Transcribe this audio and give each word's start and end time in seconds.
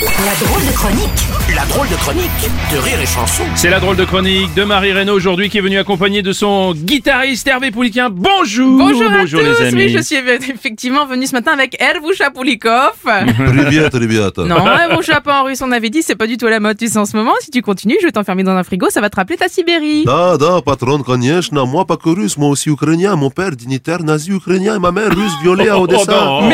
La 0.00 0.46
drôle 0.46 0.64
de 0.66 0.72
chronique 0.72 1.26
La 1.54 1.64
drôle 1.66 1.88
de 1.88 1.94
chronique 1.96 2.30
de 2.72 2.78
Rire 2.78 3.00
et 3.02 3.06
Chanson. 3.06 3.42
C'est 3.54 3.68
la 3.68 3.80
drôle 3.80 3.96
de 3.96 4.04
chronique 4.06 4.54
de 4.54 4.64
Marie 4.64 4.92
Reynaud 4.92 5.12
aujourd'hui 5.14 5.50
qui 5.50 5.58
est 5.58 5.60
venue 5.60 5.78
accompagnée 5.78 6.22
de 6.22 6.32
son 6.32 6.72
guitariste 6.72 7.46
Hervé 7.46 7.70
Pouliquin. 7.70 8.08
Bonjour 8.10 8.78
Bonjour 8.78 9.10
à 9.12 9.24
tous, 9.26 9.36
les 9.36 9.60
amis. 9.60 9.74
oui, 9.74 9.88
je 9.90 9.98
suis 10.00 10.16
effectivement 10.16 11.04
venue 11.06 11.26
ce 11.26 11.32
matin 11.32 11.52
avec 11.52 11.76
Ervusha 11.82 12.30
Poulikov. 12.30 12.92
Привет, 13.04 13.92
ребята. 13.94 14.44
non, 14.44 14.64
Ervusha 14.66 15.20
pas 15.20 15.42
en 15.42 15.44
russe, 15.44 15.60
on 15.60 15.70
avait 15.70 15.90
dit, 15.90 16.02
c'est 16.02 16.16
pas 16.16 16.26
du 16.26 16.38
tout 16.38 16.46
à 16.46 16.50
la 16.50 16.60
mode, 16.60 16.78
tu 16.78 16.88
sais, 16.88 16.98
en 16.98 17.04
ce 17.04 17.16
moment. 17.16 17.34
Si 17.40 17.50
tu 17.50 17.60
continues, 17.60 17.96
je 18.00 18.06
vais 18.06 18.12
t'enfermer 18.12 18.42
dans 18.42 18.52
un 18.56 18.62
frigo, 18.62 18.86
ça 18.88 19.00
va 19.02 19.10
te 19.10 19.16
rappeler 19.16 19.36
ta 19.36 19.48
Sibérie. 19.48 20.04
Да, 20.06 20.38
да, 20.38 20.62
патрон, 20.62 21.02
конечно. 21.02 21.66
Moi, 21.66 21.84
pas 21.84 21.96
que 21.98 22.08
russe, 22.08 22.38
moi 22.38 22.48
aussi 22.48 22.70
ukrainien. 22.70 23.16
Mon 23.16 23.30
père, 23.30 23.50
dignitaire 23.50 24.02
nazi 24.02 24.30
ukrainien, 24.30 24.76
et 24.76 24.78
ma 24.78 24.92
mère 24.92 25.14
russe 25.14 25.32
violée 25.42 25.68
à 25.68 25.78
Odessa. 25.78 26.02
Oh, 26.08 26.42
non. 26.42 26.48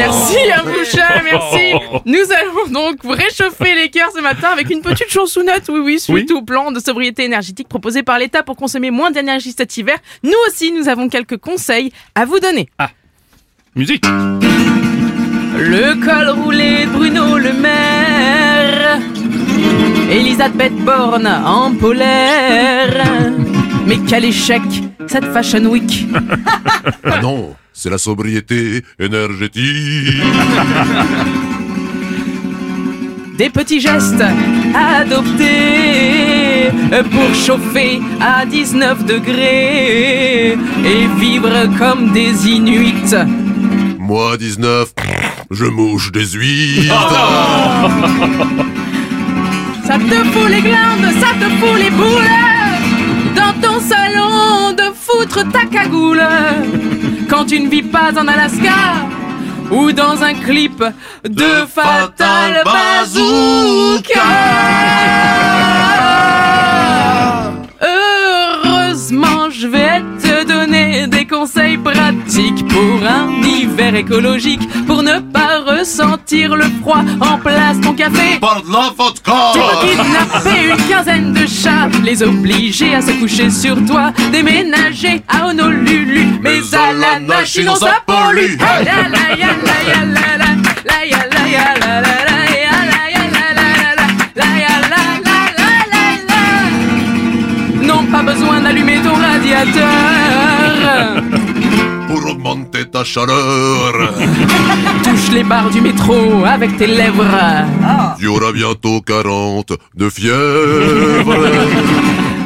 Merci. 1.24 1.74
Nous 2.06 2.32
allons 2.32 2.72
donc 2.72 2.98
vous 3.04 3.12
réchauffer 3.12 3.76
les 3.76 3.90
cœurs 3.90 4.12
ce 4.16 4.22
matin 4.22 4.50
avec 4.52 4.70
une 4.70 4.82
petite 4.82 5.10
chansonnette, 5.10 5.64
oui, 5.70 5.80
oui, 5.80 6.00
suite 6.00 6.30
Oui. 6.32 6.38
au 6.38 6.42
plan 6.42 6.72
de 6.72 6.80
sobriété 6.80 7.24
énergétique 7.26 7.68
proposé 7.68 8.04
par 8.04 8.18
l'État 8.20 8.44
pour 8.44 8.56
consommer 8.56 8.92
moins 8.92 9.12
d'énergie 9.12 9.54
cet 9.58 9.76
hiver. 9.78 9.98
Nous 10.24 10.32
aussi, 10.48 10.72
nous 10.72 10.88
avons 10.90 11.10
quelques 11.10 11.38
conseils 11.38 11.92
à 12.16 12.26
vous 12.26 12.40
donner. 12.40 12.70
Musique 13.76 14.06
Le 15.56 15.94
col 16.04 16.30
roulé 16.42 16.86
de 16.86 16.90
Bruno 16.92 17.38
Le 17.38 17.54
Maire. 17.54 19.00
Elisabeth 20.10 20.76
Borne 20.76 21.28
en 21.28 21.74
polaire. 21.76 23.11
Mais 23.88 23.98
quel 24.08 24.26
échec, 24.26 24.62
cette 25.08 25.26
Fashion 25.34 25.66
Week. 25.66 26.06
Ah 27.04 27.20
non, 27.22 27.56
c'est 27.74 27.90
la 27.90 27.98
sobriété 27.98 28.84
énergétique. 29.00 30.22
Des 33.38 33.50
petits 33.50 33.82
gestes 33.82 34.24
à 34.76 34.98
adopter 34.98 36.70
pour 37.12 37.34
chauffer 37.36 38.02
à 38.20 38.46
19 38.46 39.06
degrés 39.06 40.52
et 40.52 41.08
vivre 41.20 41.68
comme 41.78 42.12
des 42.12 42.48
Inuits. 42.48 43.16
Moi, 43.98 44.38
19, 44.38 44.94
je 45.50 45.66
mouche 45.66 46.12
des 46.12 46.28
huîtres. 46.28 46.94
Ça 49.86 49.98
te 49.98 50.24
fout 50.32 50.50
les 50.50 50.62
glandes, 50.62 51.14
ça 51.20 51.34
te 51.40 51.50
fout 51.60 51.80
les 51.80 51.90
boules 51.90 52.51
foutre 55.12 55.44
ta 55.52 55.66
cagoule. 55.66 56.22
Quand 57.30 57.46
tu 57.46 57.60
ne 57.60 57.70
vis 57.70 57.84
pas 57.84 58.12
en 58.18 58.28
Alaska 58.28 59.08
Ou 59.72 59.92
dans 59.92 60.22
un 60.22 60.34
clip 60.34 60.84
de, 61.24 61.66
Fatal 61.74 62.62
Bazooka 62.66 64.20
Je 69.14 69.68
vais 69.68 70.02
te 70.22 70.46
donner 70.46 71.06
des 71.08 71.28
conseils 71.28 71.78
pratiques 71.78 72.66
pour 72.70 73.06
un 73.06 73.42
hiver 73.44 73.94
écologique, 73.94 74.62
pour 74.88 75.04
ne 75.04 75.20
pas 75.20 75.60
ressentir 75.60 76.56
le 76.56 76.64
froid 76.82 77.04
en 77.20 77.38
place 77.38 77.82
ton 77.82 77.94
café. 77.94 78.40
Par 78.40 78.62
de 78.64 78.72
la 78.72 78.94
vodka. 78.98 79.52
Tu 79.54 79.60
peux 79.60 79.88
kidnapper 79.88 80.70
une 80.70 80.88
quinzaine 80.88 81.34
de 81.34 81.46
chats, 81.46 81.90
les 82.06 82.24
obliger 82.24 82.96
à 82.96 83.02
se 83.02 83.12
coucher 83.12 83.50
sur 83.50 83.84
toi, 83.86 84.14
déménager 84.32 85.22
à 85.28 85.48
Honolulu, 85.48 86.28
mais 86.42 86.60
à 86.74 86.94
la 86.94 87.20
nage 87.20 87.52
sinon 87.52 87.76
ça 87.76 88.02
pollue. 88.06 88.58
La 88.60 89.10
la, 89.10 90.38
la 90.38 90.41
ta 103.02 103.06
chaleur. 103.06 103.94
Touche 105.04 105.32
les 105.34 105.44
barres 105.44 105.70
du 105.70 105.82
métro 105.82 106.46
avec 106.46 106.78
tes 106.78 106.88
lèvres. 106.88 107.26
Tu 108.20 108.28
auras 108.28 108.52
bientôt 108.52 109.02
40 109.02 109.74
de 109.96 110.10
fièvre. 110.10 111.36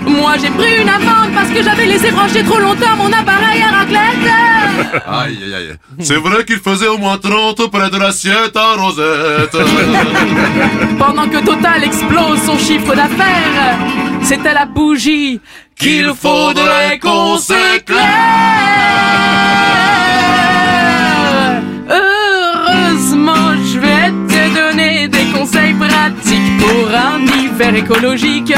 Moi 0.08 0.34
j'ai 0.42 0.50
pris 0.52 0.82
une 0.82 0.90
amende 0.90 1.32
parce 1.34 1.50
que 1.50 1.62
j'avais 1.64 1.86
laissé 1.88 2.12
brancher 2.12 2.44
trop 2.44 2.60
longtemps 2.60 2.96
mon 2.98 3.12
appareil 3.12 3.62
à 3.62 3.80
raclette. 3.80 4.32
Aïe, 5.08 5.38
aïe, 5.46 5.54
aïe. 5.56 5.76
C'est 6.00 6.18
vrai 6.18 6.44
qu'il 6.44 6.58
faisait 6.58 6.88
au 6.88 6.98
moins 6.98 7.18
30 7.18 7.72
près 7.72 7.90
de 7.90 7.98
l'assiette 7.98 8.56
à 8.56 8.74
Rosette. 8.76 9.56
Pendant 11.00 11.28
que 11.30 11.44
Total 11.44 11.82
explose 11.84 12.42
son 12.46 12.58
chiffre 12.58 12.94
d'affaires, 12.94 13.78
c'est 14.22 14.46
à 14.46 14.54
la 14.54 14.66
bougie 14.66 15.40
qu'il 15.78 16.12
faudrait 16.14 17.00
qu'on 17.00 17.38
s'éclaire. 17.38 18.65
Hiver 27.56 27.76
écologique. 27.76 28.54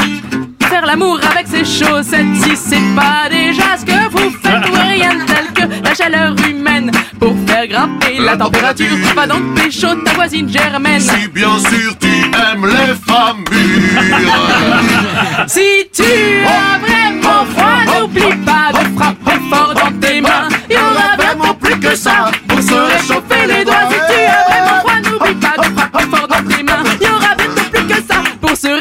Faire 0.68 0.84
l'amour 0.84 1.20
avec 1.30 1.46
ses 1.46 1.64
chaussettes, 1.64 2.26
si 2.34 2.56
c'est 2.56 2.94
pas 2.94 3.28
déjà 3.30 3.76
ce 3.78 3.84
que 3.86 4.10
vous 4.10 4.30
faites, 4.30 4.68
ou 4.68 4.74
rien 4.74 5.14
de 5.14 5.24
tel 5.24 5.46
que 5.54 5.84
la 5.84 5.94
chaleur 5.94 6.34
humaine 6.48 6.90
pour 7.18 7.34
faire 7.46 7.66
grimper 7.66 8.18
la 8.18 8.36
température. 8.36 8.96
Va 9.14 9.26
donc 9.26 9.54
pécho 9.54 9.88
ta 10.04 10.12
voisine 10.12 10.48
germaine. 10.48 11.00
Si 11.00 11.28
bien 11.28 11.58
sûr 11.58 11.96
tu 11.98 12.08
aimes 12.08 12.66
les 12.66 12.94
femmes 13.06 13.44
mûres. 13.50 14.02
Si 15.46 15.88
tu 15.94 16.02
as 16.46 16.78
vraiment 16.78 17.46
froid, 17.54 18.00
n'oublie 18.00 18.36
pas 18.44 18.47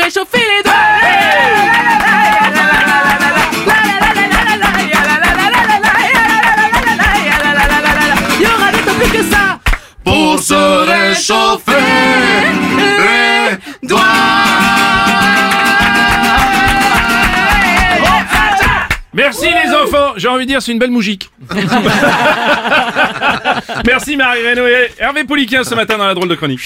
réchauffer 0.07 0.39
les 0.39 0.63
doigts. 0.63 0.73
Il 8.39 8.41
y 8.41 8.45
aura 8.45 8.71
bientôt 8.71 8.93
plus 8.99 9.09
que 9.09 9.23
ça 9.23 9.59
Pour 10.05 10.39
se 10.39 10.53
réchauffer 10.53 11.71
les 12.97 13.87
doigts. 13.87 13.99
Merci 19.13 19.47
les 19.47 19.73
enfants 19.73 20.13
J'ai 20.15 20.27
envie 20.29 20.45
de 20.45 20.51
dire 20.51 20.61
c'est 20.61 20.71
une 20.71 20.79
belle 20.79 20.91
mougique. 20.91 21.29
Merci 23.85 24.15
Marie 24.15 24.47
Reynaud 24.47 24.67
et 24.67 24.91
Hervé 24.99 25.25
Pouliquin 25.25 25.65
ce 25.65 25.75
matin 25.75 25.97
dans 25.97 26.07
la 26.07 26.13
drôle 26.13 26.29
de 26.29 26.35
chronique. 26.35 26.61